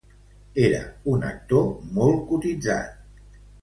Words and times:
Era 0.63 0.79
un 1.13 1.27
actor 1.33 1.71
molt 2.01 2.27
cotitzat. 2.35 3.41